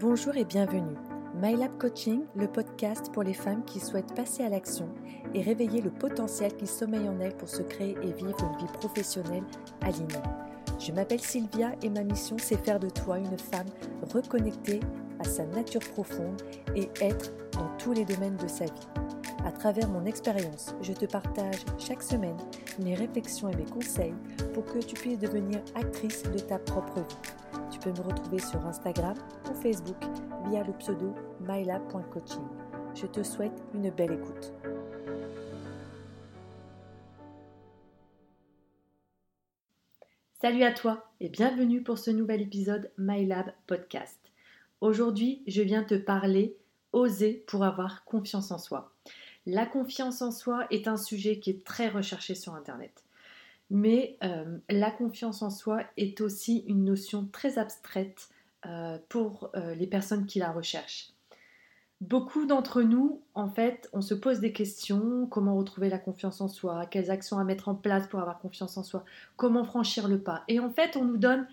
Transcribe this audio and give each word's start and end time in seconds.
Bonjour 0.00 0.34
et 0.34 0.46
bienvenue. 0.46 0.96
MyLab 1.42 1.76
Coaching, 1.76 2.22
le 2.34 2.46
podcast 2.46 3.12
pour 3.12 3.22
les 3.22 3.34
femmes 3.34 3.62
qui 3.66 3.80
souhaitent 3.80 4.14
passer 4.14 4.42
à 4.42 4.48
l'action 4.48 4.88
et 5.34 5.42
réveiller 5.42 5.82
le 5.82 5.90
potentiel 5.90 6.56
qui 6.56 6.66
sommeille 6.66 7.06
en 7.06 7.20
elles 7.20 7.36
pour 7.36 7.50
se 7.50 7.60
créer 7.60 7.98
et 8.02 8.12
vivre 8.12 8.38
une 8.42 8.58
vie 8.58 8.72
professionnelle 8.72 9.44
alignée. 9.82 10.22
Je 10.78 10.92
m'appelle 10.92 11.20
Sylvia 11.20 11.72
et 11.82 11.90
ma 11.90 12.02
mission 12.02 12.36
c'est 12.38 12.64
faire 12.64 12.80
de 12.80 12.88
toi 12.88 13.18
une 13.18 13.38
femme 13.38 13.66
reconnectée 14.14 14.80
à 15.18 15.24
sa 15.24 15.44
nature 15.44 15.86
profonde 15.92 16.40
et 16.74 16.88
être 17.02 17.30
dans 17.52 17.68
tous 17.76 17.92
les 17.92 18.06
domaines 18.06 18.38
de 18.38 18.48
sa 18.48 18.64
vie. 18.64 18.88
À 19.44 19.52
travers 19.52 19.88
mon 19.90 20.06
expérience, 20.06 20.74
je 20.80 20.94
te 20.94 21.04
partage 21.04 21.60
chaque 21.76 22.02
semaine 22.02 22.38
mes 22.82 22.94
réflexions 22.94 23.50
et 23.50 23.56
mes 23.56 23.66
conseils 23.66 24.14
pour 24.52 24.64
que 24.64 24.78
tu 24.78 24.94
puisses 24.94 25.18
devenir 25.18 25.60
actrice 25.74 26.22
de 26.24 26.38
ta 26.38 26.58
propre 26.58 27.00
vie. 27.00 27.60
Tu 27.70 27.78
peux 27.78 27.90
me 27.90 28.06
retrouver 28.06 28.38
sur 28.38 28.64
Instagram 28.66 29.16
ou 29.50 29.54
Facebook 29.54 30.02
via 30.48 30.64
le 30.64 30.72
pseudo 30.74 31.14
myla.coaching. 31.40 32.46
Je 32.94 33.06
te 33.06 33.22
souhaite 33.22 33.62
une 33.74 33.90
belle 33.90 34.12
écoute. 34.12 34.52
Salut 40.40 40.62
à 40.62 40.72
toi 40.72 41.10
et 41.20 41.28
bienvenue 41.28 41.82
pour 41.82 41.98
ce 41.98 42.10
nouvel 42.10 42.40
épisode 42.40 42.90
MyLab 42.96 43.52
Podcast. 43.66 44.18
Aujourd'hui, 44.80 45.42
je 45.46 45.60
viens 45.62 45.84
te 45.84 45.94
parler 45.94 46.56
oser 46.92 47.44
pour 47.46 47.62
avoir 47.62 48.04
confiance 48.04 48.50
en 48.50 48.58
soi. 48.58 48.92
La 49.46 49.66
confiance 49.66 50.22
en 50.22 50.30
soi 50.30 50.66
est 50.70 50.88
un 50.88 50.96
sujet 50.96 51.38
qui 51.38 51.50
est 51.50 51.64
très 51.64 51.88
recherché 51.88 52.34
sur 52.34 52.54
Internet. 52.54 53.04
Mais 53.70 54.18
euh, 54.24 54.58
la 54.68 54.90
confiance 54.90 55.42
en 55.42 55.50
soi 55.50 55.84
est 55.96 56.20
aussi 56.20 56.64
une 56.66 56.84
notion 56.84 57.28
très 57.30 57.56
abstraite 57.58 58.28
euh, 58.66 58.98
pour 59.08 59.50
euh, 59.54 59.74
les 59.74 59.86
personnes 59.86 60.26
qui 60.26 60.40
la 60.40 60.50
recherchent. 60.50 61.10
Beaucoup 62.00 62.46
d'entre 62.46 62.82
nous, 62.82 63.20
en 63.34 63.48
fait, 63.48 63.88
on 63.92 64.00
se 64.00 64.14
pose 64.14 64.40
des 64.40 64.52
questions, 64.52 65.26
comment 65.26 65.56
retrouver 65.56 65.88
la 65.88 65.98
confiance 65.98 66.40
en 66.40 66.48
soi, 66.48 66.86
quelles 66.86 67.10
actions 67.10 67.38
à 67.38 67.44
mettre 67.44 67.68
en 67.68 67.74
place 67.74 68.06
pour 68.08 68.20
avoir 68.20 68.38
confiance 68.38 68.76
en 68.76 68.82
soi, 68.82 69.04
comment 69.36 69.64
franchir 69.64 70.08
le 70.08 70.18
pas. 70.18 70.42
Et 70.48 70.60
en 70.60 70.70
fait, 70.70 70.96
on 70.96 71.04
nous 71.04 71.18
donne 71.18 71.46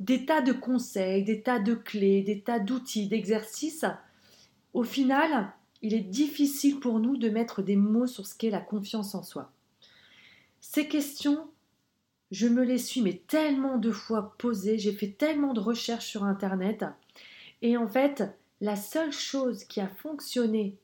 des 0.00 0.24
tas 0.24 0.40
de 0.40 0.52
conseils, 0.52 1.22
des 1.22 1.42
tas 1.42 1.58
de 1.58 1.74
clés, 1.74 2.22
des 2.22 2.40
tas 2.40 2.58
d'outils, 2.58 3.08
d'exercices. 3.08 3.84
Au 4.72 4.82
final, 4.82 5.52
il 5.82 5.94
est 5.94 6.00
difficile 6.00 6.80
pour 6.80 6.98
nous 6.98 7.18
de 7.18 7.28
mettre 7.28 7.62
des 7.62 7.76
mots 7.76 8.06
sur 8.06 8.26
ce 8.26 8.34
qu'est 8.34 8.50
la 8.50 8.60
confiance 8.60 9.14
en 9.14 9.22
soi. 9.22 9.52
Ces 10.60 10.88
questions, 10.88 11.46
je 12.30 12.46
me 12.46 12.62
les 12.62 12.78
suis 12.78 13.02
mais 13.02 13.22
tellement 13.26 13.78
de 13.78 13.90
fois 13.90 14.34
posées, 14.38 14.78
j'ai 14.78 14.92
fait 14.92 15.10
tellement 15.10 15.52
de 15.52 15.60
recherches 15.60 16.06
sur 16.06 16.24
Internet, 16.24 16.84
et 17.62 17.76
en 17.76 17.88
fait, 17.88 18.24
la 18.60 18.76
seule 18.76 19.12
chose 19.12 19.64
qui 19.64 19.80
a 19.80 19.88
fonctionné 19.88 20.76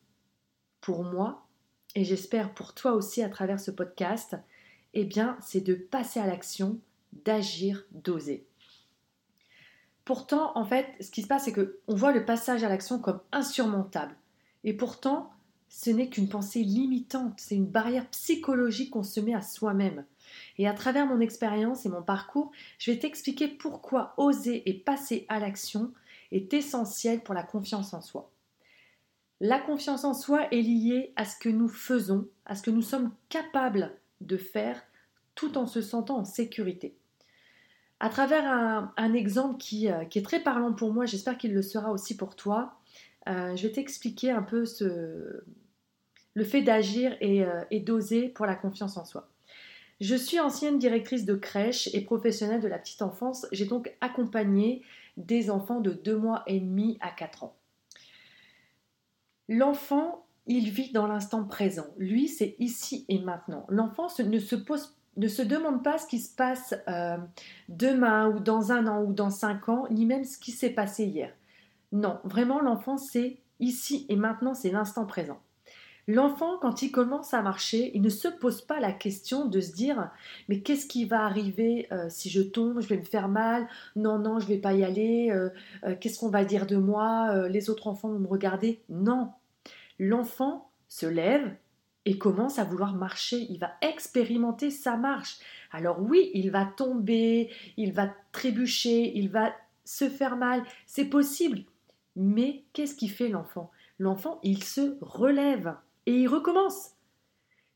pour 0.80 1.04
moi, 1.04 1.46
et 1.94 2.04
j'espère 2.04 2.52
pour 2.54 2.74
toi 2.74 2.92
aussi 2.92 3.22
à 3.22 3.28
travers 3.28 3.60
ce 3.60 3.70
podcast, 3.70 4.36
eh 4.94 5.04
bien, 5.04 5.36
c'est 5.40 5.60
de 5.60 5.74
passer 5.74 6.20
à 6.20 6.26
l'action, 6.26 6.78
d'agir, 7.24 7.84
d'oser. 7.92 8.46
Pourtant, 10.04 10.52
en 10.56 10.64
fait, 10.64 10.86
ce 11.00 11.10
qui 11.10 11.22
se 11.22 11.26
passe, 11.26 11.44
c'est 11.44 11.52
qu'on 11.52 11.94
voit 11.94 12.12
le 12.12 12.24
passage 12.24 12.62
à 12.62 12.68
l'action 12.68 13.00
comme 13.00 13.20
insurmontable. 13.32 14.14
Et 14.62 14.72
pourtant, 14.72 15.32
ce 15.68 15.90
n'est 15.90 16.08
qu'une 16.08 16.28
pensée 16.28 16.62
limitante, 16.62 17.34
c'est 17.38 17.56
une 17.56 17.66
barrière 17.66 18.08
psychologique 18.10 18.90
qu'on 18.90 19.02
se 19.02 19.20
met 19.20 19.34
à 19.34 19.42
soi-même. 19.42 20.04
Et 20.58 20.66
à 20.66 20.72
travers 20.72 21.06
mon 21.06 21.20
expérience 21.20 21.86
et 21.86 21.88
mon 21.88 22.02
parcours, 22.02 22.50
je 22.78 22.90
vais 22.90 22.98
t'expliquer 22.98 23.48
pourquoi 23.48 24.14
oser 24.16 24.68
et 24.68 24.74
passer 24.74 25.26
à 25.28 25.38
l'action 25.38 25.92
est 26.32 26.52
essentiel 26.52 27.20
pour 27.20 27.34
la 27.34 27.42
confiance 27.42 27.94
en 27.94 28.00
soi. 28.00 28.30
La 29.40 29.58
confiance 29.58 30.04
en 30.04 30.14
soi 30.14 30.48
est 30.50 30.62
liée 30.62 31.12
à 31.16 31.24
ce 31.24 31.36
que 31.38 31.48
nous 31.48 31.68
faisons, 31.68 32.28
à 32.46 32.54
ce 32.54 32.62
que 32.62 32.70
nous 32.70 32.82
sommes 32.82 33.12
capables 33.28 33.94
de 34.20 34.36
faire 34.36 34.82
tout 35.34 35.58
en 35.58 35.66
se 35.66 35.82
sentant 35.82 36.18
en 36.18 36.24
sécurité. 36.24 36.96
À 38.00 38.08
travers 38.08 38.44
un, 38.96 39.14
exemple 39.14 39.58
qui, 39.58 39.90
euh, 39.90 40.04
qui, 40.04 40.18
est 40.18 40.22
très 40.22 40.40
parlant 40.40 40.72
pour 40.72 40.92
moi, 40.92 41.06
j'espère 41.06 41.38
qu'il 41.38 41.54
le 41.54 41.62
sera 41.62 41.90
aussi 41.92 42.16
pour 42.16 42.36
toi, 42.36 42.78
euh, 43.28 43.56
je 43.56 43.66
vais 43.66 43.72
t'expliquer 43.72 44.30
un 44.30 44.42
peu 44.42 44.64
le 46.34 46.44
fait 46.44 46.62
d'agir 46.62 47.16
euh, 47.22 47.64
et, 47.70 47.80
d'oser 47.80 48.28
pour 48.28 48.46
la 48.46 48.54
confiance 48.54 48.96
en 48.96 49.04
soi. 49.04 49.28
Je 50.00 50.14
suis 50.14 50.38
ancienne 50.40 50.78
directrice 50.78 51.24
de 51.24 51.34
crèche 51.34 51.88
et 51.94 52.02
professionnelle 52.02 52.60
de 52.60 52.68
la 52.68 52.78
petite 52.78 53.02
enfance. 53.02 53.46
J'ai 53.52 53.64
donc 53.64 53.94
accompagné 54.00 54.82
des 55.16 55.50
enfants 55.50 55.80
de 55.80 55.92
2 55.92 56.16
mois 56.16 56.42
et 56.46 56.60
demi 56.60 56.98
à 57.00 57.10
4 57.10 57.44
ans. 57.44 57.56
L'enfant, 59.48 60.26
il 60.46 60.70
vit 60.70 60.92
dans 60.92 61.06
l'instant 61.06 61.44
présent. 61.44 61.86
Lui, 61.96 62.28
c'est 62.28 62.56
ici 62.58 63.06
et 63.08 63.18
maintenant. 63.18 63.64
L'enfant 63.68 64.08
ne 64.18 64.38
se 64.38 64.56
pose 64.56 64.92
ne 65.16 65.28
se 65.28 65.40
demande 65.40 65.82
pas 65.82 65.96
ce 65.96 66.06
qui 66.06 66.18
se 66.18 66.34
passe 66.34 66.74
euh, 66.88 67.16
demain 67.70 68.28
ou 68.28 68.38
dans 68.38 68.70
un 68.70 68.86
an 68.86 69.02
ou 69.02 69.14
dans 69.14 69.30
cinq 69.30 69.70
ans, 69.70 69.86
ni 69.90 70.04
même 70.04 70.24
ce 70.24 70.36
qui 70.36 70.52
s'est 70.52 70.70
passé 70.70 71.06
hier. 71.06 71.32
Non, 71.90 72.18
vraiment, 72.24 72.60
l'enfant, 72.60 72.98
c'est 72.98 73.38
ici 73.58 74.04
et 74.10 74.16
maintenant, 74.16 74.52
c'est 74.52 74.70
l'instant 74.70 75.06
présent. 75.06 75.40
L'enfant, 76.08 76.58
quand 76.58 76.82
il 76.82 76.92
commence 76.92 77.34
à 77.34 77.42
marcher, 77.42 77.90
il 77.94 78.00
ne 78.00 78.08
se 78.10 78.28
pose 78.28 78.62
pas 78.62 78.78
la 78.78 78.92
question 78.92 79.46
de 79.46 79.60
se 79.60 79.72
dire 79.72 80.10
mais 80.48 80.60
qu'est-ce 80.60 80.86
qui 80.86 81.04
va 81.04 81.24
arriver 81.24 81.88
euh, 81.90 82.06
si 82.08 82.30
je 82.30 82.42
tombe, 82.42 82.80
je 82.80 82.86
vais 82.86 82.98
me 82.98 83.04
faire 83.04 83.28
mal, 83.28 83.66
non, 83.96 84.20
non, 84.20 84.38
je 84.38 84.46
vais 84.46 84.58
pas 84.58 84.72
y 84.72 84.84
aller, 84.84 85.30
euh, 85.32 85.50
euh, 85.82 85.96
qu'est-ce 85.98 86.20
qu'on 86.20 86.28
va 86.28 86.44
dire 86.44 86.66
de 86.66 86.76
moi, 86.76 87.48
les 87.48 87.70
autres 87.70 87.88
enfants 87.88 88.10
vont 88.10 88.20
me 88.20 88.28
regarder? 88.28 88.80
Non, 88.88 89.32
l'enfant 89.98 90.70
se 90.88 91.06
lève 91.06 91.56
et 92.04 92.18
commence 92.18 92.60
à 92.60 92.64
vouloir 92.64 92.94
marcher, 92.94 93.44
il 93.50 93.58
va 93.58 93.72
expérimenter 93.82 94.70
sa 94.70 94.96
marche. 94.96 95.38
Alors 95.72 96.00
oui, 96.00 96.30
il 96.34 96.52
va 96.52 96.66
tomber, 96.66 97.50
il 97.76 97.92
va 97.92 98.14
trébucher, 98.30 99.18
il 99.18 99.28
va 99.28 99.52
se 99.84 100.08
faire 100.08 100.36
mal, 100.36 100.62
c'est 100.86 101.06
possible, 101.06 101.64
mais 102.14 102.62
qu'est-ce 102.74 102.94
qui 102.94 103.08
fait 103.08 103.28
l'enfant? 103.28 103.72
L'enfant, 103.98 104.38
il 104.44 104.62
se 104.62 104.98
relève 105.00 105.74
et 106.06 106.12
il 106.12 106.28
recommence. 106.28 106.92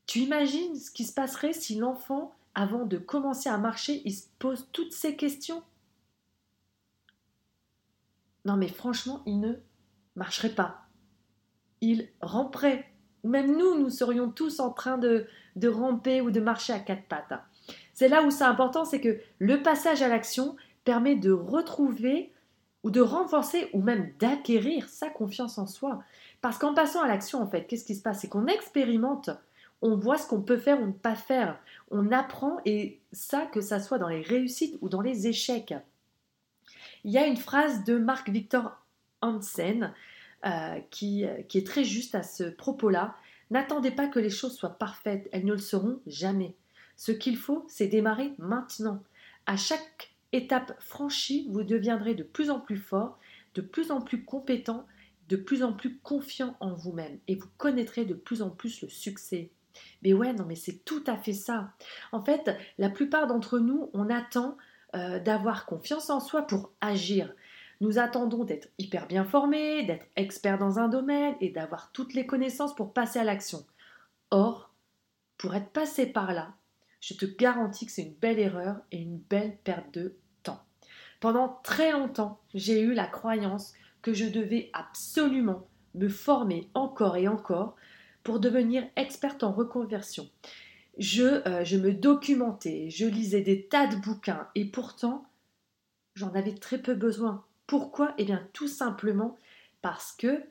Tu 0.07 0.19
imagines 0.19 0.75
ce 0.75 0.91
qui 0.91 1.05
se 1.05 1.13
passerait 1.13 1.53
si 1.53 1.75
l'enfant, 1.75 2.33
avant 2.55 2.85
de 2.85 2.97
commencer 2.97 3.49
à 3.49 3.57
marcher, 3.57 4.01
il 4.05 4.13
se 4.13 4.27
pose 4.39 4.67
toutes 4.71 4.93
ces 4.93 5.15
questions? 5.15 5.63
Non 8.45 8.57
mais 8.57 8.67
franchement, 8.67 9.21
il 9.25 9.39
ne 9.39 9.53
marcherait 10.15 10.55
pas. 10.55 10.85
Il 11.81 12.09
ramperait. 12.21 12.89
Ou 13.23 13.29
même 13.29 13.55
nous, 13.55 13.77
nous 13.77 13.89
serions 13.89 14.31
tous 14.31 14.59
en 14.59 14.71
train 14.71 14.97
de, 14.97 15.27
de 15.55 15.67
ramper 15.67 16.21
ou 16.21 16.31
de 16.31 16.39
marcher 16.39 16.73
à 16.73 16.79
quatre 16.79 17.03
pattes. 17.03 17.33
C'est 17.93 18.07
là 18.07 18.23
où 18.23 18.31
c'est 18.31 18.43
important, 18.43 18.83
c'est 18.83 19.01
que 19.01 19.19
le 19.37 19.61
passage 19.61 20.01
à 20.01 20.07
l'action 20.07 20.55
permet 20.83 21.15
de 21.15 21.31
retrouver 21.31 22.30
ou 22.83 22.91
de 22.91 23.01
renforcer 23.01 23.69
ou 23.73 23.81
même 23.81 24.11
d'acquérir 24.19 24.89
sa 24.89 25.09
confiance 25.09 25.57
en 25.57 25.67
soi. 25.67 26.03
Parce 26.41 26.57
qu'en 26.57 26.73
passant 26.73 27.01
à 27.01 27.07
l'action, 27.07 27.41
en 27.41 27.47
fait, 27.47 27.65
qu'est-ce 27.65 27.85
qui 27.85 27.95
se 27.95 28.01
passe? 28.01 28.21
C'est 28.21 28.27
qu'on 28.27 28.47
expérimente, 28.47 29.29
on 29.81 29.95
voit 29.95 30.17
ce 30.17 30.27
qu'on 30.27 30.41
peut 30.41 30.57
faire 30.57 30.81
ou 30.81 30.87
ne 30.87 30.91
pas 30.91 31.15
faire, 31.15 31.59
on 31.91 32.11
apprend 32.11 32.57
et 32.65 32.99
ça, 33.11 33.45
que 33.45 33.61
ça 33.61 33.79
soit 33.79 33.99
dans 33.99 34.07
les 34.07 34.21
réussites 34.21 34.77
ou 34.81 34.89
dans 34.89 35.01
les 35.01 35.27
échecs. 35.27 35.73
Il 37.03 37.11
y 37.11 37.17
a 37.17 37.27
une 37.27 37.37
phrase 37.37 37.83
de 37.83 37.97
Marc 37.97 38.29
Victor 38.29 38.77
Hansen 39.21 39.93
euh, 40.45 40.79
qui, 40.89 41.25
qui 41.47 41.57
est 41.59 41.67
très 41.67 41.83
juste 41.83 42.15
à 42.15 42.23
ce 42.23 42.43
propos-là. 42.43 43.15
N'attendez 43.51 43.91
pas 43.91 44.07
que 44.07 44.19
les 44.19 44.29
choses 44.29 44.55
soient 44.55 44.77
parfaites, 44.77 45.29
elles 45.31 45.45
ne 45.45 45.53
le 45.53 45.59
seront 45.59 45.99
jamais. 46.07 46.55
Ce 46.95 47.11
qu'il 47.11 47.37
faut, 47.37 47.65
c'est 47.67 47.87
démarrer 47.87 48.33
maintenant. 48.37 49.03
À 49.45 49.57
chaque 49.57 50.11
étape 50.33 50.73
franchie, 50.79 51.47
vous 51.49 51.63
deviendrez 51.63 52.15
de 52.15 52.23
plus 52.23 52.49
en 52.49 52.59
plus 52.59 52.77
fort, 52.77 53.19
de 53.55 53.61
plus 53.61 53.91
en 53.91 54.01
plus 54.01 54.23
compétent, 54.23 54.85
de 55.29 55.35
plus 55.35 55.63
en 55.63 55.73
plus 55.73 55.97
confiant 55.99 56.55
en 56.59 56.73
vous-même 56.73 57.19
et 57.27 57.35
vous 57.35 57.47
connaîtrez 57.57 58.05
de 58.05 58.13
plus 58.13 58.41
en 58.41 58.49
plus 58.49 58.81
le 58.81 58.89
succès. 58.89 59.49
Mais 60.03 60.13
ouais, 60.13 60.33
non, 60.33 60.45
mais 60.45 60.55
c'est 60.55 60.83
tout 60.83 61.03
à 61.07 61.15
fait 61.15 61.33
ça. 61.33 61.71
En 62.11 62.21
fait, 62.21 62.51
la 62.77 62.89
plupart 62.89 63.27
d'entre 63.27 63.59
nous, 63.59 63.89
on 63.93 64.09
attend 64.09 64.57
euh, 64.95 65.19
d'avoir 65.19 65.65
confiance 65.65 66.09
en 66.09 66.19
soi 66.19 66.41
pour 66.41 66.73
agir. 66.81 67.33
Nous 67.79 67.97
attendons 67.97 68.43
d'être 68.43 68.67
hyper 68.77 69.07
bien 69.07 69.23
formés, 69.23 69.83
d'être 69.83 70.05
experts 70.17 70.57
dans 70.57 70.79
un 70.79 70.89
domaine 70.89 71.35
et 71.39 71.49
d'avoir 71.49 71.91
toutes 71.93 72.13
les 72.13 72.25
connaissances 72.25 72.75
pour 72.75 72.93
passer 72.93 73.19
à 73.19 73.23
l'action. 73.23 73.65
Or, 74.29 74.73
pour 75.37 75.55
être 75.55 75.69
passé 75.69 76.05
par 76.05 76.33
là, 76.33 76.53
je 77.01 77.15
te 77.15 77.25
garantis 77.25 77.87
que 77.87 77.91
c'est 77.91 78.03
une 78.03 78.13
belle 78.13 78.39
erreur 78.39 78.77
et 78.91 78.99
une 78.99 79.17
belle 79.17 79.57
perte 79.63 79.93
de 79.93 80.15
temps. 80.43 80.63
Pendant 81.19 81.59
très 81.63 81.91
longtemps, 81.91 82.39
j'ai 82.53 82.79
eu 82.81 82.93
la 82.93 83.07
croyance 83.07 83.73
que 84.01 84.13
je 84.13 84.25
devais 84.25 84.69
absolument 84.73 85.67
me 85.95 86.07
former 86.07 86.69
encore 86.73 87.17
et 87.17 87.27
encore 87.27 87.75
pour 88.23 88.39
devenir 88.39 88.87
experte 88.95 89.43
en 89.43 89.51
reconversion. 89.51 90.29
Je, 90.97 91.47
euh, 91.47 91.81
me 91.81 91.91
documentais, 91.91 92.89
je 92.89 93.05
lisais 93.05 93.41
des 93.41 93.65
tas 93.65 93.87
de 93.87 93.95
bouquins 93.95 94.47
et 94.55 94.65
pourtant, 94.65 95.25
j'en 96.13 96.33
avais 96.33 96.53
très 96.53 96.77
peu 96.77 96.93
besoin. 96.93 97.43
Pourquoi? 97.65 98.13
Eh 98.17 98.25
bien 98.25 98.47
tout 98.53 98.67
simplement 98.67 99.37
parce 99.81 100.11
que 100.11 100.43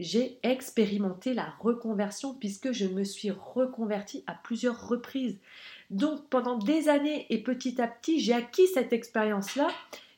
j'ai 0.00 0.38
expérimenté 0.42 1.34
la 1.34 1.52
reconversion 1.60 2.34
puisque 2.34 2.72
je 2.72 2.86
me 2.86 3.04
suis 3.04 3.30
reconvertie 3.30 4.24
à 4.26 4.32
plusieurs 4.32 4.88
reprises. 4.88 5.38
Donc 5.90 6.26
pendant 6.30 6.56
des 6.56 6.88
années 6.88 7.26
et 7.28 7.42
petit 7.42 7.80
à 7.82 7.86
petit, 7.86 8.18
j'ai 8.18 8.32
acquis 8.32 8.66
cette 8.66 8.94
expérience-là, 8.94 9.68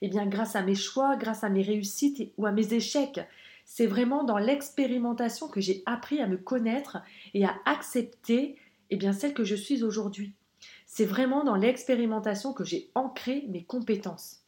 eh 0.01 0.09
bien 0.09 0.25
grâce 0.27 0.55
à 0.55 0.63
mes 0.63 0.77
choix, 0.77 1.17
grâce 1.17 1.43
à 1.43 1.49
mes 1.49 1.63
réussites 1.63 2.33
ou 2.39 2.47
à 2.47 2.53
mes 2.53 2.73
échecs. 2.75 3.21
C'est 3.65 3.89
vraiment 3.89 4.23
dans 4.23 4.39
l'expérimentation 4.39 5.49
que 5.49 5.61
j'ai 5.61 5.83
appris 5.85 6.21
à 6.21 6.29
me 6.29 6.37
connaître 6.37 6.99
et 7.35 7.45
à 7.45 7.57
accepter 7.65 8.57
eh 8.91 8.97
bien 8.97 9.13
celle 9.13 9.35
que 9.35 9.45
je 9.45 9.57
suis 9.57 9.83
aujourd'hui. 9.83 10.33
C'est 10.87 11.07
vraiment 11.07 11.43
dans 11.43 11.57
l'expérimentation 11.57 12.53
que 12.53 12.65
j'ai 12.65 12.89
ancré 12.95 13.47
mes 13.49 13.65
compétences. 13.65 14.45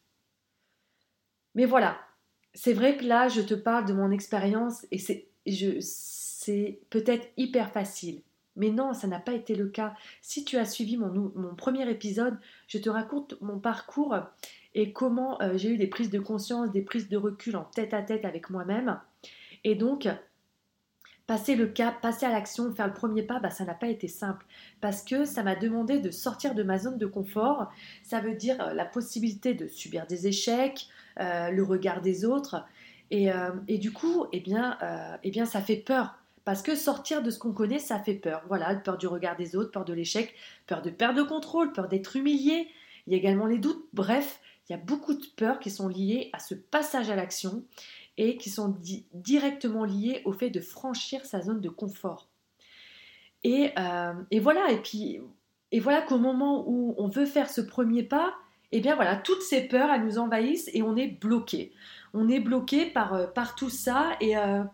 Mais 1.56 1.64
voilà, 1.64 1.98
c'est 2.54 2.72
vrai 2.72 2.96
que 2.96 3.04
là, 3.04 3.28
je 3.28 3.40
te 3.40 3.54
parle 3.54 3.84
de 3.84 3.92
mon 3.92 4.10
expérience 4.10 4.86
et 4.90 4.98
c'est, 4.98 6.78
peut-être 6.90 7.28
hyper 7.36 7.70
facile. 7.72 8.22
Mais 8.56 8.70
non, 8.70 8.92
ça 8.92 9.08
n'a 9.08 9.18
pas 9.18 9.32
été 9.32 9.56
le 9.56 9.66
cas. 9.66 9.94
Si 10.22 10.44
tu 10.44 10.56
as 10.58 10.64
suivi 10.64 10.96
mon, 10.96 11.54
premier 11.56 11.90
épisode, 11.90 12.38
je 12.68 12.78
te 12.78 12.88
raconte 12.88 13.40
mon 13.40 13.58
parcours 13.58 14.16
et 14.74 14.92
comment 14.92 15.40
euh, 15.42 15.56
j'ai 15.56 15.70
eu 15.70 15.76
des 15.76 15.88
prises 15.88 16.10
de 16.10 16.20
conscience, 16.20 16.70
des 16.70 16.82
prises 16.82 17.08
de 17.08 17.16
recul 17.16 17.56
en 17.56 17.64
tête 17.64 17.92
à 17.94 18.02
tête 18.02 18.24
avec 18.24 18.50
moi-même. 18.50 19.00
Et 19.64 19.74
donc, 19.74 20.06
passer 21.26 21.56
le 21.56 21.66
cap, 21.66 22.00
passer 22.00 22.26
à 22.26 22.30
l'action, 22.30 22.72
faire 22.72 22.86
le 22.86 22.92
premier 22.92 23.22
pas, 23.22 23.40
bah, 23.40 23.50
ça 23.50 23.64
n'a 23.64 23.74
pas 23.74 23.88
été 23.88 24.06
simple 24.08 24.46
parce 24.80 25.02
que 25.02 25.24
ça 25.24 25.42
m'a 25.42 25.56
demandé 25.56 25.98
de 25.98 26.10
sortir 26.10 26.54
de 26.54 26.62
ma 26.62 26.78
zone 26.78 26.98
de 26.98 27.06
confort. 27.06 27.72
Ça 28.02 28.20
veut 28.20 28.34
dire 28.34 28.60
euh, 28.60 28.74
la 28.74 28.84
possibilité 28.84 29.54
de 29.54 29.66
subir 29.66 30.06
des 30.06 30.28
échecs, 30.28 30.88
le 31.16 31.62
regard 31.62 32.00
des 32.00 32.24
autres. 32.24 32.64
Et, 33.10 33.30
euh, 33.30 33.50
du 33.68 33.92
coup, 33.92 34.26
eh 34.32 34.40
bien, 34.40 34.78
eh 35.22 35.30
bien, 35.30 35.44
ça 35.46 35.60
fait 35.60 35.76
peur. 35.76 36.14
Parce 36.44 36.62
que 36.62 36.74
sortir 36.74 37.22
de 37.22 37.30
ce 37.30 37.38
qu'on 37.38 37.52
connaît, 37.52 37.78
ça 37.78 37.98
fait 37.98 38.14
peur. 38.14 38.42
Voilà, 38.48 38.74
peur 38.74 38.98
du 38.98 39.06
regard 39.06 39.36
des 39.36 39.56
autres, 39.56 39.70
peur 39.70 39.84
de 39.84 39.94
l'échec, 39.94 40.34
peur 40.66 40.82
de 40.82 40.90
perdre 40.90 41.22
de 41.22 41.26
contrôle, 41.26 41.72
peur 41.72 41.88
d'être 41.88 42.16
humilié. 42.16 42.68
Il 43.06 43.12
y 43.12 43.16
a 43.16 43.18
également 43.18 43.46
les 43.46 43.58
doutes. 43.58 43.86
Bref, 43.94 44.40
il 44.68 44.72
y 44.72 44.74
a 44.74 44.78
beaucoup 44.78 45.14
de 45.14 45.24
peurs 45.36 45.58
qui 45.58 45.70
sont 45.70 45.88
liées 45.88 46.28
à 46.34 46.38
ce 46.38 46.54
passage 46.54 47.08
à 47.08 47.16
l'action 47.16 47.64
et 48.18 48.36
qui 48.36 48.50
sont 48.50 48.76
directement 49.14 49.84
liées 49.84 50.20
au 50.24 50.32
fait 50.32 50.50
de 50.50 50.60
franchir 50.60 51.24
sa 51.24 51.40
zone 51.40 51.60
de 51.60 51.68
confort. 51.70 52.28
Et, 53.42 53.74
et 54.30 54.40
voilà, 54.40 54.70
et 54.70 54.80
puis 54.80 55.20
et 55.74 55.80
voilà 55.80 56.02
qu'au 56.02 56.18
moment 56.18 56.64
où 56.68 56.94
on 56.98 57.08
veut 57.08 57.26
faire 57.26 57.50
ce 57.50 57.60
premier 57.60 58.04
pas, 58.04 58.32
eh 58.76 58.80
bien 58.80 58.96
voilà, 58.96 59.14
toutes 59.14 59.42
ces 59.42 59.68
peurs, 59.68 59.88
elles 59.90 60.04
nous 60.04 60.18
envahissent 60.18 60.68
et 60.74 60.82
on 60.82 60.96
est 60.96 61.06
bloqué. 61.06 61.72
On 62.12 62.28
est 62.28 62.40
bloqué 62.40 62.86
par, 62.86 63.14
euh, 63.14 63.26
tout 63.56 63.70
ça 63.70 64.16
et, 64.20 64.36
euh, 64.36 64.64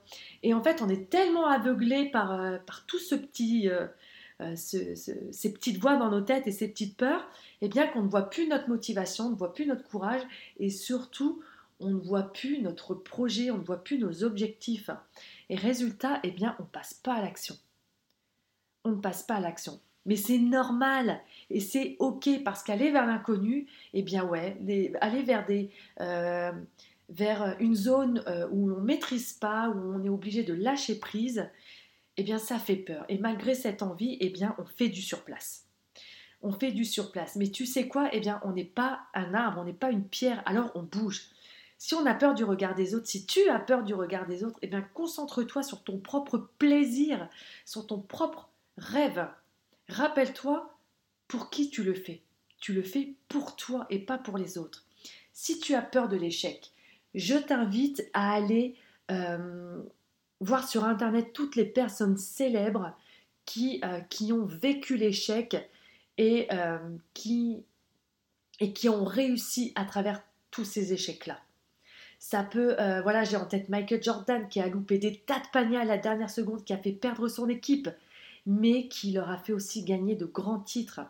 et, 0.43 0.55
en 0.55 0.63
fait 0.63 0.81
on 0.81 0.89
est 0.89 1.11
tellement 1.11 1.47
aveuglé 1.47 2.11
par, 2.11 2.33
euh, 2.33 2.57
par 2.67 2.87
tout 2.87 2.99
ce 2.99 3.15
ces 4.55 5.53
petites 5.53 5.79
voix 5.79 5.97
dans 5.97 6.11
nos 6.11 6.23
têtes 6.23 6.47
et 6.47 6.51
ces 6.51 6.69
petites 6.69 6.97
peurs, 6.97 7.29
eh 7.61 7.69
bien 7.69 7.87
qu'on 7.89 8.03
ne 8.03 8.09
voit 8.09 8.31
plus 8.31 8.49
notre 8.49 8.71
motivation, 8.71 9.27
on 9.27 9.31
ne 9.31 9.37
voit 9.37 9.53
plus 9.53 9.67
notre 9.67 9.85
courage 9.87 10.23
et 10.59 10.71
surtout 10.71 11.43
on 11.79 11.91
ne 11.91 12.01
voit 12.01 12.33
plus 12.33 12.63
notre 12.63 12.95
projet, 12.95 13.51
on 13.51 13.59
ne 13.59 13.65
voit 13.65 13.85
plus 13.85 13.99
nos 13.99 14.25
objectifs. 14.25 14.89
Et 15.51 15.57
résultat, 15.57 16.21
eh 16.23 16.31
bien 16.31 16.57
on 16.59 16.63
ne 16.63 16.69
passe 16.69 16.95
pas 16.95 17.17
à 17.17 17.21
l'action. 17.21 17.57
On 18.85 18.93
ne 18.93 19.01
passe 19.01 19.25
pas 19.25 19.35
à 19.35 19.41
l'action. 19.41 19.79
Mais 20.07 20.17
c'est 20.17 20.39
normal 20.39 21.21
et 21.51 21.61
c'est 21.61 21.97
ok 21.99 22.43
parce 22.43 22.63
qu'aller 22.63 22.91
vers 22.91 23.07
l'inconnu, 23.07 23.67
eh 23.93 24.03
bien 24.03 24.25
ouais, 24.25 24.57
aller 25.01 25.23
vers 25.23 25.45
des 25.45 25.71
euh, 26.01 26.53
vers 27.11 27.57
une 27.59 27.75
zone 27.75 28.23
euh, 28.27 28.49
où 28.51 28.71
on 28.71 28.81
maîtrise 28.81 29.33
pas, 29.33 29.69
où 29.69 29.95
on 29.95 30.03
est 30.03 30.09
obligé 30.09 30.43
de 30.43 30.55
lâcher 30.55 30.99
prise, 30.99 31.49
eh 32.17 32.23
bien 32.23 32.39
ça 32.39 32.59
fait 32.59 32.77
peur. 32.77 33.05
Et 33.09 33.19
malgré 33.19 33.55
cette 33.55 33.83
envie, 33.83 34.17
eh 34.21 34.31
bien 34.31 34.55
on 34.59 34.65
fait 34.65 34.89
du 34.89 35.03
surplace. 35.03 35.67
On 36.43 36.53
fait 36.53 36.73
du 36.73 36.85
surplace. 36.85 37.37
Mais 37.37 37.49
tu 37.49 37.67
sais 37.67 37.89
quoi? 37.89 38.09
Eh 38.13 38.21
bien 38.21 38.41
on 38.45 38.53
n'est 38.53 38.65
pas 38.65 39.01
un 39.15 39.35
arbre, 39.35 39.61
on 39.61 39.65
n'est 39.65 39.73
pas 39.73 39.91
une 39.91 40.05
pierre, 40.05 40.43
alors 40.47 40.71
on 40.75 40.83
bouge. 40.83 41.31
Si 41.77 41.95
on 41.95 42.05
a 42.05 42.15
peur 42.15 42.35
du 42.35 42.45
regard 42.45 42.75
des 42.75 42.95
autres, 42.95 43.07
si 43.07 43.27
tu 43.27 43.49
as 43.49 43.59
peur 43.59 43.83
du 43.83 43.95
regard 43.95 44.27
des 44.27 44.45
autres, 44.45 44.59
eh 44.63 44.67
bien 44.67 44.83
concentre-toi 44.83 45.63
sur 45.63 45.83
ton 45.83 45.99
propre 45.99 46.51
plaisir, 46.59 47.29
sur 47.65 47.87
ton 47.87 48.01
propre 48.01 48.51
rêve. 48.77 49.27
Rappelle-toi 49.91 50.79
pour 51.27 51.51
qui 51.51 51.69
tu 51.69 51.83
le 51.83 51.95
fais. 51.95 52.23
Tu 52.61 52.73
le 52.73 52.83
fais 52.83 53.15
pour 53.29 53.57
toi 53.57 53.87
et 53.91 53.99
pas 53.99 54.19
pour 54.19 54.39
les 54.39 54.57
autres. 54.57 54.85
Si 55.33 55.59
tu 55.59 55.75
as 55.75 55.83
peur 55.83 56.09
de 56.09 56.17
l'échec, 56.17 56.73
je 57.15 57.35
t'invite 57.35 58.09
à 58.13 58.33
aller 58.33 58.77
euh, 59.11 59.83
voir 60.41 60.69
sur 60.69 60.85
Internet 60.85 61.33
toutes 61.33 61.57
les 61.57 61.65
personnes 61.65 62.17
célèbres 62.17 62.93
qui, 63.47 63.81
euh, 63.85 64.33
ont 64.33 64.45
vécu 64.45 64.97
l'échec 64.97 65.57
et, 66.19 66.47
euh, 66.53 66.79
qui, 67.15 67.65
et 68.61 68.73
qui 68.73 68.89
ont 68.89 69.05
réussi 69.05 69.73
à 69.75 69.85
travers 69.85 70.23
tous 70.53 70.65
ces 70.65 70.93
échecs-là. 70.93 71.41
Ça 72.19 72.45
peut, 72.45 72.77
voilà, 73.03 73.25
j'ai 73.25 73.39
en 73.39 73.47
tête 73.47 73.71
Michael 73.71 74.03
Jordan 74.03 74.47
qui 74.47 74.61
a 74.61 74.69
loupé 74.69 74.99
des 74.99 75.17
tas 75.21 75.39
de 75.39 75.47
paniers 75.55 75.79
à 75.79 75.85
la 75.85 75.97
dernière 75.97 76.29
seconde, 76.29 76.65
qui 76.65 76.75
a 76.75 76.77
fait 76.77 76.93
perdre 76.93 77.29
son 77.29 77.49
équipe 77.49 77.89
mais 78.47 78.89
qui 78.89 79.13
leur 79.13 79.31
a 79.31 79.39
fait 79.39 79.53
aussi 79.53 79.85
gagner 79.85 80.15
de 80.17 80.25
grands 80.27 80.61
titres. 80.61 81.01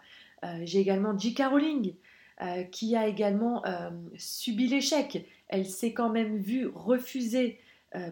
Euh, 0.45 0.61
j'ai 0.65 0.81
également 0.81 1.17
J.K. 1.17 1.43
Rowling, 1.51 1.95
euh, 2.43 2.63
qui 2.65 2.97
a 2.97 3.07
également 3.07 3.65
euh, 3.67 3.91
subi 4.17 4.67
l'échec. 4.69 5.27
Elle 5.49 5.67
s'est 5.67 5.93
quand 5.93 6.11
même 6.11 6.39
vue 6.39 6.67
refuser 6.67 7.59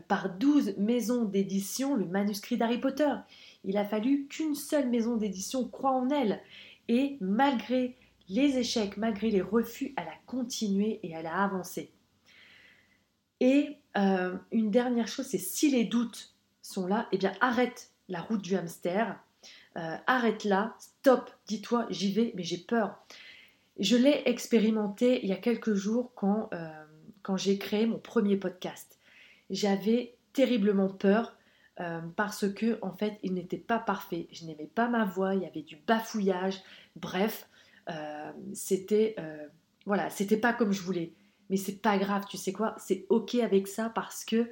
par 0.08 0.36
12 0.36 0.76
maisons 0.78 1.24
d'édition 1.24 1.94
le 1.94 2.04
manuscrit 2.04 2.56
d'Harry 2.56 2.78
Potter. 2.78 3.12
Il 3.62 3.76
a 3.76 3.84
fallu 3.84 4.26
qu'une 4.26 4.56
seule 4.56 4.88
maison 4.88 5.16
d'édition 5.16 5.68
croie 5.68 5.92
en 5.92 6.10
elle. 6.10 6.40
Et 6.88 7.16
malgré 7.20 7.94
les 8.28 8.58
échecs, 8.58 8.96
malgré 8.96 9.30
les 9.30 9.40
refus, 9.40 9.94
elle 9.96 10.08
a 10.08 10.18
continué 10.26 10.98
et 11.04 11.12
elle 11.12 11.28
a 11.28 11.44
avancé. 11.44 11.92
Et 13.38 13.76
une 13.94 14.72
dernière 14.72 15.06
chose, 15.06 15.26
c'est 15.26 15.38
si 15.38 15.70
les 15.70 15.84
doutes 15.84 16.34
sont 16.60 16.88
là, 16.88 17.06
eh 17.12 17.18
bien 17.18 17.32
arrête 17.40 17.92
la 18.08 18.20
route 18.20 18.42
du 18.42 18.56
hamster. 18.56 19.18
Euh, 19.76 19.96
arrête 20.06 20.44
là, 20.44 20.74
stop, 20.78 21.30
dis-toi, 21.46 21.86
j'y 21.90 22.12
vais, 22.12 22.32
mais 22.34 22.42
j'ai 22.42 22.58
peur. 22.58 22.98
Je 23.78 23.96
l'ai 23.96 24.22
expérimenté 24.26 25.22
il 25.22 25.28
y 25.28 25.32
a 25.32 25.36
quelques 25.36 25.74
jours 25.74 26.12
quand, 26.16 26.48
euh, 26.52 26.84
quand 27.22 27.36
j'ai 27.36 27.58
créé 27.58 27.86
mon 27.86 27.98
premier 27.98 28.36
podcast. 28.36 28.98
J'avais 29.50 30.16
terriblement 30.32 30.88
peur 30.88 31.36
euh, 31.80 32.00
parce 32.16 32.52
que 32.52 32.78
en 32.82 32.90
fait 32.90 33.18
il 33.22 33.34
n'était 33.34 33.56
pas 33.56 33.78
parfait. 33.78 34.26
Je 34.32 34.46
n'aimais 34.46 34.70
pas 34.74 34.88
ma 34.88 35.04
voix, 35.04 35.34
il 35.36 35.42
y 35.42 35.46
avait 35.46 35.62
du 35.62 35.76
bafouillage, 35.86 36.60
bref, 36.96 37.48
c'était 38.52 39.16
voilà, 39.86 40.10
c'était 40.10 40.36
pas 40.36 40.52
comme 40.52 40.72
je 40.72 40.82
voulais. 40.82 41.12
Mais 41.48 41.56
c'est 41.56 41.80
pas 41.80 41.96
grave, 41.96 42.26
tu 42.28 42.36
sais 42.36 42.52
quoi, 42.52 42.74
c'est 42.78 43.06
ok 43.08 43.36
avec 43.36 43.68
ça 43.68 43.88
parce 43.88 44.24
que 44.24 44.50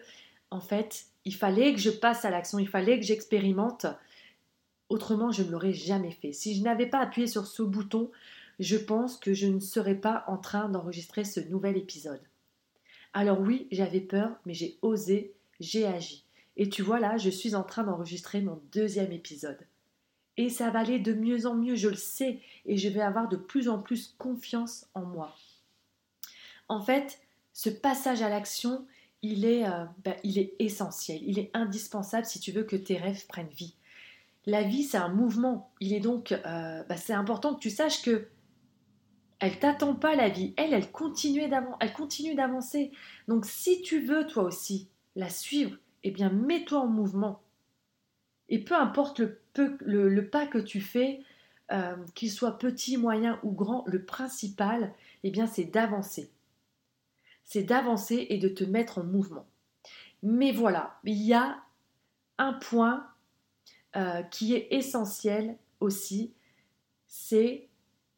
en 0.50 0.60
fait 0.60 1.06
il 1.26 1.34
fallait 1.34 1.74
que 1.74 1.80
je 1.80 1.90
passe 1.90 2.24
à 2.24 2.30
l'action, 2.30 2.60
il 2.60 2.68
fallait 2.68 3.00
que 3.00 3.04
j'expérimente. 3.04 3.86
Autrement, 4.88 5.32
je 5.32 5.42
ne 5.42 5.50
l'aurais 5.50 5.72
jamais 5.72 6.12
fait. 6.12 6.32
Si 6.32 6.54
je 6.54 6.62
n'avais 6.62 6.86
pas 6.86 7.00
appuyé 7.00 7.26
sur 7.26 7.48
ce 7.48 7.64
bouton, 7.64 8.12
je 8.60 8.76
pense 8.76 9.18
que 9.18 9.34
je 9.34 9.48
ne 9.48 9.58
serais 9.58 9.96
pas 9.96 10.24
en 10.28 10.38
train 10.38 10.68
d'enregistrer 10.68 11.24
ce 11.24 11.40
nouvel 11.40 11.76
épisode. 11.76 12.20
Alors 13.12 13.40
oui, 13.40 13.66
j'avais 13.72 14.00
peur, 14.00 14.36
mais 14.46 14.54
j'ai 14.54 14.78
osé, 14.82 15.34
j'ai 15.58 15.84
agi. 15.84 16.24
Et 16.56 16.68
tu 16.68 16.82
vois 16.82 17.00
là, 17.00 17.16
je 17.16 17.28
suis 17.28 17.56
en 17.56 17.64
train 17.64 17.82
d'enregistrer 17.82 18.40
mon 18.40 18.60
deuxième 18.72 19.10
épisode. 19.10 19.58
Et 20.36 20.48
ça 20.48 20.70
va 20.70 20.78
aller 20.78 21.00
de 21.00 21.12
mieux 21.12 21.46
en 21.46 21.54
mieux, 21.54 21.74
je 21.74 21.88
le 21.88 21.96
sais, 21.96 22.38
et 22.66 22.76
je 22.76 22.88
vais 22.88 23.00
avoir 23.00 23.28
de 23.28 23.36
plus 23.36 23.68
en 23.68 23.80
plus 23.80 24.14
confiance 24.16 24.86
en 24.94 25.02
moi. 25.02 25.34
En 26.68 26.80
fait, 26.80 27.18
ce 27.52 27.68
passage 27.68 28.22
à 28.22 28.28
l'action, 28.28 28.86
il 29.26 29.44
est, 29.44 29.66
euh, 29.66 29.84
bah, 30.04 30.16
il 30.24 30.38
est 30.38 30.54
essentiel, 30.58 31.20
il 31.22 31.38
est 31.38 31.50
indispensable 31.54 32.26
si 32.26 32.40
tu 32.40 32.52
veux 32.52 32.64
que 32.64 32.76
tes 32.76 32.96
rêves 32.96 33.26
prennent 33.26 33.48
vie. 33.48 33.74
La 34.46 34.62
vie, 34.62 34.84
c'est 34.84 34.96
un 34.96 35.08
mouvement. 35.08 35.72
Il 35.80 35.92
est 35.92 36.00
donc, 36.00 36.32
euh, 36.32 36.82
bah, 36.84 36.96
c'est 36.96 37.12
important 37.12 37.54
que 37.54 37.60
tu 37.60 37.70
saches 37.70 38.02
que 38.02 38.28
elle 39.38 39.58
t'attend 39.58 39.94
pas 39.94 40.14
la 40.14 40.28
vie. 40.28 40.54
Elle, 40.56 40.72
elle 40.72 40.90
continue 40.90 41.48
d'avancer. 42.34 42.92
Donc, 43.28 43.44
si 43.44 43.82
tu 43.82 44.00
veux 44.00 44.26
toi 44.26 44.44
aussi 44.44 44.88
la 45.14 45.28
suivre, 45.28 45.76
eh 46.04 46.10
bien, 46.10 46.30
mets-toi 46.30 46.80
en 46.80 46.86
mouvement. 46.86 47.42
Et 48.48 48.62
peu 48.62 48.74
importe 48.74 49.20
le, 49.20 49.40
le, 49.84 50.28
pas 50.30 50.46
que 50.46 50.58
tu 50.58 50.80
fais, 50.80 51.20
euh, 51.72 51.96
qu'il 52.14 52.30
soit 52.30 52.58
petit, 52.58 52.96
moyen 52.96 53.38
ou 53.42 53.50
grand, 53.50 53.84
le 53.86 54.04
principal, 54.04 54.94
eh 55.24 55.30
bien, 55.30 55.46
c'est 55.46 55.64
d'avancer 55.64 56.30
c'est 57.46 57.62
d'avancer 57.62 58.26
et 58.28 58.36
de 58.36 58.48
te 58.48 58.64
mettre 58.64 58.98
en 58.98 59.04
mouvement. 59.04 59.46
Mais 60.22 60.52
voilà, 60.52 60.98
il 61.04 61.22
y 61.22 61.32
a 61.32 61.56
un 62.38 62.52
point 62.52 63.06
euh, 63.96 64.22
qui 64.24 64.54
est 64.54 64.68
essentiel 64.72 65.56
aussi, 65.80 66.34
c'est 67.06 67.68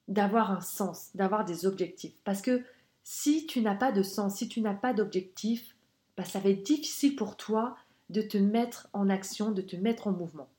d'avoir 0.09 0.51
un 0.51 0.61
sens, 0.61 1.11
d'avoir 1.15 1.45
des 1.45 1.67
objectifs. 1.67 2.15
Parce 2.25 2.43
que 2.43 2.65
Si 3.11 3.47
tu 3.47 3.63
n'as 3.63 3.75
pas 3.75 3.91
de 3.91 4.03
sens, 4.03 4.37
si 4.37 4.49
tu 4.49 4.61
n'as 4.61 4.75
pas 4.75 4.93
d'objectif, 4.93 5.75
bah, 6.19 6.25
ça 6.25 6.41
va 6.41 6.51
être 6.51 6.63
difficile 6.63 7.17
pour 7.17 7.39
toi 7.39 7.75
de 8.11 8.21
te 8.21 8.37
mettre 8.37 8.89
en 8.93 9.09
action, 9.09 9.51
de 9.51 9.63
te 9.63 9.77
mettre 9.77 10.09
en 10.09 10.13
mouvement. 10.13 10.51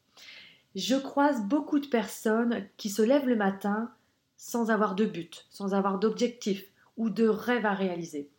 Je 0.73 0.95
croise 0.95 1.43
beaucoup 1.43 1.77
de 1.77 1.85
personnes 1.85 2.67
qui 2.77 2.89
se 2.89 3.03
lèvent 3.03 3.27
le 3.27 3.35
matin 3.35 3.91
sans 4.37 4.71
avoir 4.71 4.95
de 4.95 5.05
but, 5.05 5.45
sans 5.51 5.75
avoir 5.75 5.99
d'objectif 5.99 6.71
ou 6.97 7.11
de 7.11 7.27
rêve 7.27 7.67
à 7.67 7.73
réaliser. 7.75 8.29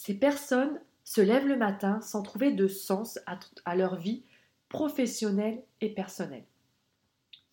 Ces 0.00 0.14
personnes 0.14 0.80
se 1.04 1.20
lèvent 1.20 1.46
le 1.46 1.58
matin 1.58 2.00
sans 2.00 2.22
trouver 2.22 2.52
de 2.52 2.68
sens 2.68 3.18
à, 3.26 3.76
leur 3.76 3.96
vie 3.96 4.22
professionnelle 4.70 5.62
et 5.82 5.90
personnelle. 5.90 6.46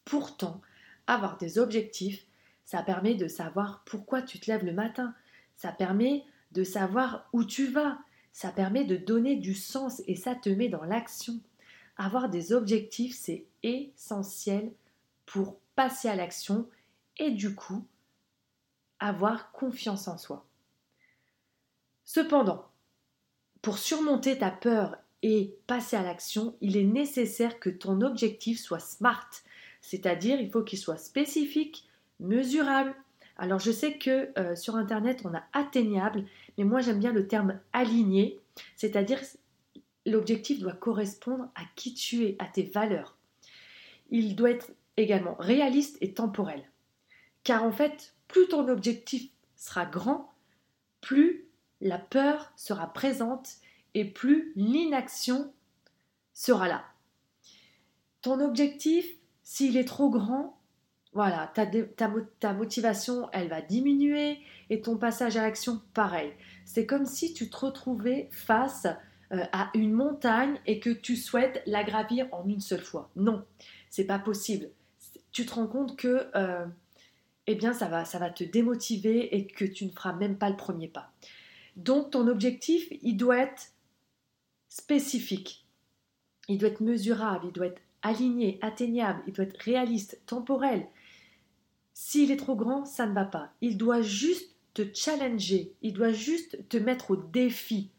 Pourtant, 0.06 0.62
avoir 1.08 1.38
des 1.38 1.60
objectifs, 1.60 2.26
ça 2.64 2.84
permet 2.84 3.16
de 3.16 3.28
savoir 3.28 3.84
pourquoi 3.86 4.22
tu 4.22 4.40
te 4.40 4.50
lèves 4.50 4.64
le 4.64 4.72
matin, 4.72 5.14
ça 5.58 5.74
permet 5.74 6.24
de 6.54 6.64
savoir 6.64 7.28
où 7.34 7.44
tu 7.44 7.68
vas, 7.68 8.00
ça 8.32 8.54
permet 8.54 8.86
de 8.86 8.96
donner 8.96 9.36
du 9.36 9.54
sens 9.54 10.02
et 10.08 10.16
ça 10.16 10.34
te 10.34 10.48
met 10.48 10.70
dans 10.70 10.86
l'action. 10.86 11.42
Avoir 11.98 12.30
des 12.30 12.54
objectifs, 12.54 13.18
c'est 13.20 13.46
essentiel 13.62 14.72
pour 15.26 15.60
passer 15.76 16.08
à 16.08 16.16
l'action 16.16 16.70
et 17.18 17.32
du 17.32 17.56
coup 17.56 17.86
avoir 19.02 19.52
confiance 19.52 20.08
en 20.08 20.18
soi. 20.18 20.47
Cependant, 22.08 22.66
pour 23.62 23.78
surmonter 23.78 24.38
ta 24.38 24.50
peur 24.50 24.96
et 25.24 25.54
passer 25.68 25.98
à 25.98 26.04
l'action, 26.04 26.56
il 26.62 26.78
est 26.78 26.86
nécessaire 26.86 27.60
que 27.60 27.70
ton 27.70 28.00
objectif 28.00 28.62
soit 28.62 28.80
SMART, 28.80 29.30
c'est-à-dire 29.82 30.40
il 30.40 30.50
faut 30.50 30.64
qu'il 30.64 30.80
soit 30.80 30.96
spécifique, 30.96 31.86
mesurable. 32.22 32.96
Alors 33.36 33.60
je 33.60 33.74
sais 33.74 33.98
que 33.98 34.30
euh, 34.40 34.56
sur 34.56 34.78
Internet 34.78 35.24
on 35.26 35.36
a 35.36 35.44
atteignable, 35.52 36.24
mais 36.58 36.64
moi 36.64 36.80
j'aime 36.80 37.00
bien 37.00 37.12
le 37.12 37.28
terme 37.28 37.60
aligné, 37.74 38.40
c'est-à-dire 38.78 39.20
l'objectif 40.06 40.62
doit 40.62 40.72
correspondre 40.72 41.50
à 41.56 41.64
qui 41.76 41.94
tu 41.94 42.24
es, 42.24 42.38
à 42.40 42.46
tes 42.46 42.64
valeurs. 42.64 43.18
Il 44.12 44.38
doit 44.38 44.52
être 44.52 44.72
également 44.96 45.36
réaliste 45.40 45.98
et 46.00 46.14
temporel. 46.14 46.64
Car 47.44 47.66
en 47.66 47.74
fait, 47.74 48.16
plus 48.30 48.48
ton 48.48 48.70
objectif 48.70 49.30
sera 49.58 49.86
grand, 49.86 50.34
plus 51.02 51.47
la 51.82 51.98
peur 51.98 52.52
sera 52.56 52.94
présente 52.94 53.58
et 53.94 54.06
plus 54.06 54.54
l'inaction 54.56 55.54
sera 56.34 56.68
là. 56.68 56.86
Ton 58.22 58.40
objectif, 58.42 59.06
s'il 59.44 59.78
est 59.78 59.88
trop 59.88 60.10
grand, 60.10 60.58
voilà, 61.14 61.52
ta, 61.56 62.54
motivation, 62.54 63.30
elle 63.32 63.48
va 63.48 63.62
diminuer 63.62 64.38
et 64.70 64.82
ton 64.82 64.98
passage 64.98 65.38
à 65.38 65.42
l'action, 65.42 65.82
pareil. 65.94 66.32
C'est 66.66 66.86
comme 66.86 67.06
si 67.06 67.34
tu 67.34 67.50
te 67.50 67.58
retrouvais 67.58 68.30
face 68.32 68.86
euh, 69.32 69.44
à 69.52 69.72
une 69.74 69.94
montagne 69.94 70.60
et 70.68 70.80
que 70.80 70.90
tu 70.90 71.16
souhaites 71.16 71.64
la 71.66 71.84
gravir 71.84 72.28
en 72.32 72.48
une 72.48 72.60
seule 72.60 72.84
fois. 72.84 73.10
Non, 73.16 73.44
c'est 73.90 74.06
pas 74.06 74.20
possible. 74.20 74.70
Tu 75.32 75.46
te 75.46 75.56
rends 75.56 75.68
compte 75.68 75.96
que 75.96 76.28
euh, 76.36 76.66
eh 77.48 77.56
bien 77.56 77.74
ça 77.74 77.88
va 77.88 78.30
te 78.30 78.44
démotiver 78.44 79.36
et 79.36 79.48
que 79.48 79.66
tu 79.66 79.86
ne 79.86 79.92
feras 79.92 80.14
même 80.14 80.38
pas 80.38 80.50
le 80.50 80.58
premier 80.58 80.88
pas. 80.88 81.12
Donc 81.78 82.12
ton 82.12 82.28
objectif, 82.28 82.88
il 83.02 83.16
doit 83.16 83.38
être 83.38 83.72
spécifique, 84.68 85.66
il 86.50 86.58
doit 86.58 86.70
être 86.70 86.82
mesurable, 86.82 87.46
il 87.48 87.54
doit 87.54 87.68
être 87.68 87.82
aligné, 88.02 88.58
atteignable, 88.62 89.22
il 89.28 89.34
doit 89.34 89.46
être 89.46 89.62
réaliste, 89.62 90.20
temporel. 90.26 90.88
S'il 91.94 92.32
est 92.32 92.38
trop 92.38 92.56
grand, 92.56 92.86
ça 92.86 93.06
ne 93.06 93.14
va 93.14 93.26
pas. 93.26 93.54
Il 93.62 93.78
doit 93.78 94.02
juste 94.02 94.56
te 94.74 94.82
challenger, 94.94 95.74
il 95.82 95.94
doit 95.94 96.12
juste 96.12 96.68
te 96.68 96.78
mettre 96.78 97.12
au 97.12 97.16
défi. 97.16 97.92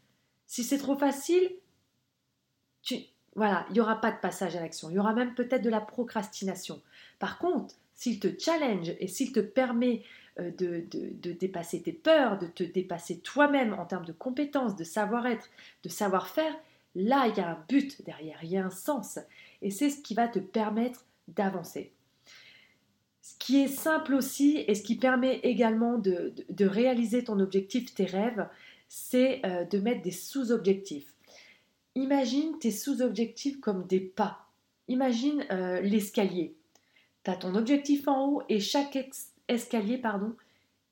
Si 0.45 0.63
c'est 0.63 0.77
trop 0.77 0.97
facile, 0.97 1.49
tu, 2.81 2.95
voilà, 3.35 3.65
il 3.69 3.73
n'y 3.73 3.79
aura 3.79 4.01
pas 4.01 4.11
de 4.11 4.19
passage 4.19 4.55
à 4.55 4.61
l'action. 4.61 4.89
Il 4.89 4.95
y 4.95 4.99
aura 4.99 5.13
même 5.13 5.35
peut-être 5.35 5.61
de 5.61 5.69
la 5.69 5.81
procrastination. 5.81 6.81
Par 7.19 7.37
contre, 7.37 7.75
s'il 7.93 8.19
te 8.19 8.27
challenge 8.39 8.93
et 8.99 9.07
s'il 9.07 9.31
te 9.31 9.39
permet 9.39 10.03
euh, 10.39 10.51
de, 10.57 10.85
de, 10.91 11.31
dépasser 11.31 11.81
tes 11.81 11.91
peurs, 11.91 12.37
de 12.37 12.47
te 12.47 12.63
dépasser 12.63 13.19
toi-même 13.19 13.73
en 13.73 13.85
termes 13.85 14.05
de 14.05 14.13
compétences, 14.13 14.75
de 14.75 14.83
savoir-être, 14.83 15.49
de 15.83 15.89
savoir-faire, 15.89 16.55
là, 16.95 17.27
il 17.27 17.37
y 17.37 17.41
a 17.41 17.49
un 17.49 17.65
but 17.67 18.03
derrière, 18.05 18.39
il 18.43 18.49
y 18.49 18.57
a 18.57 18.65
un 18.65 18.71
sens. 18.71 19.19
Et 19.61 19.71
c'est 19.71 19.89
ce 19.89 20.01
qui 20.01 20.13
va 20.13 20.27
te 20.27 20.39
permettre 20.39 21.05
d'avancer. 21.27 21.91
Ce 23.21 23.35
qui 23.37 23.61
est 23.61 23.67
simple 23.67 24.15
aussi 24.15 24.63
et 24.67 24.73
ce 24.73 24.81
qui 24.81 24.95
permet 24.95 25.39
également 25.43 25.97
de, 25.97 26.33
réaliser 26.59 27.23
ton 27.23 27.39
objectif, 27.39 27.93
tes 27.93 28.05
rêves, 28.05 28.47
c'est 28.87 29.45
euh, 29.45 29.65
de 29.65 29.77
mettre 29.77 30.01
des 30.01 30.11
sous-objectifs. 30.11 31.13
Imagine 31.95 32.57
tes 32.59 32.71
sous-objectifs 32.71 33.59
comme 33.59 33.85
des 33.85 33.99
pas. 33.99 34.47
Imagine 34.87 35.45
euh, 35.51 35.79
l'escalier. 35.81 36.55
Tu 37.23 37.31
as 37.31 37.35
ton 37.35 37.53
objectif 37.55 38.07
en 38.07 38.27
haut 38.27 38.43
et 38.49 38.59
chaque 38.59 38.95
escalier 39.49 39.97
pardon, 39.97 40.35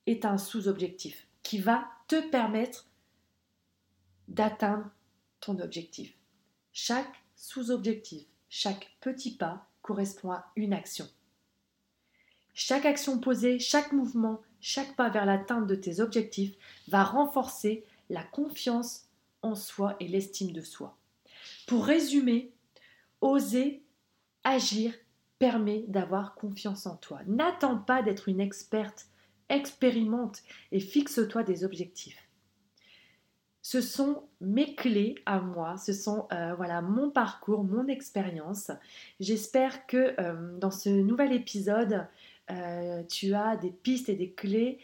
est 0.05 0.25
un 0.25 0.37
sous-objectif 0.37 1.27
qui 1.43 1.59
va 1.59 1.87
te 2.07 2.29
permettre 2.29 2.87
d'atteindre 4.27 4.89
ton 5.39 5.59
objectif. 5.59 6.13
Chaque 6.73 7.23
sous-objectif, 7.35 8.23
chaque 8.49 8.91
petit 8.99 9.35
pas 9.35 9.67
correspond 9.81 10.31
à 10.31 10.51
une 10.55 10.73
action. 10.73 11.07
Chaque 12.53 12.85
action 12.85 13.19
posée, 13.19 13.59
chaque 13.59 13.93
mouvement, 13.93 14.41
chaque 14.59 14.95
pas 14.95 15.09
vers 15.09 15.25
l'atteinte 15.25 15.67
de 15.67 15.75
tes 15.75 15.99
objectifs 15.99 16.55
va 16.87 17.03
renforcer 17.03 17.85
la 18.09 18.23
confiance 18.23 19.05
en 19.41 19.55
soi 19.55 19.95
et 19.99 20.07
l'estime 20.07 20.51
de 20.51 20.61
soi. 20.61 20.97
Pour 21.67 21.85
résumer, 21.85 22.51
oser 23.21 23.83
agir 24.43 24.93
permet 25.39 25.85
d'avoir 25.87 26.35
confiance 26.35 26.85
en 26.85 26.95
toi. 26.95 27.19
N'attends 27.27 27.77
pas 27.77 28.01
d'être 28.01 28.29
une 28.29 28.39
experte, 28.39 29.07
expérimente 29.49 30.41
et 30.71 30.79
fixe-toi 30.79 31.43
des 31.43 31.63
objectifs. 31.63 32.27
Ce 33.69 33.81
sont 33.81 34.23
mes 34.39 34.75
clés 34.75 35.15
à 35.25 35.41
moi, 35.41 35.75
ce 35.75 35.91
sont 35.91 36.27
euh, 36.31 36.53
voilà 36.55 36.81
mon 36.81 37.09
parcours, 37.09 37.65
mon 37.65 37.87
expérience. 37.87 38.71
J'espère 39.19 39.85
que 39.87 40.15
euh, 40.21 40.57
dans 40.57 40.71
ce 40.71 40.87
nouvel 40.87 41.33
épisode, 41.33 42.07
euh, 42.49 43.03
tu 43.09 43.33
as 43.33 43.57
des 43.57 43.71
pistes 43.71 44.07
et 44.07 44.15
des 44.15 44.31
clés 44.31 44.79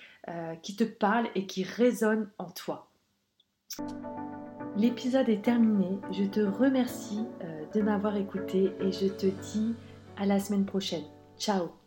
qui 0.62 0.78
te 0.78 0.86
parlent 0.86 1.30
et 1.36 1.46
qui 1.46 1.64
résonnent 1.64 2.30
en 2.38 2.50
toi. 2.50 2.90
L'épisode 4.78 5.28
est 5.28 5.44
terminé. 5.44 6.00
Je 6.12 6.24
te 6.24 6.40
remercie 6.40 7.26
de 7.74 7.82
m'avoir 7.82 8.16
écouté 8.16 8.72
et 8.80 8.92
je 8.94 9.08
te 9.08 9.26
dis 9.26 9.76
à 10.18 10.26
la 10.26 10.40
semaine 10.40 10.66
prochaine. 10.66 11.04
Ciao 11.38 11.83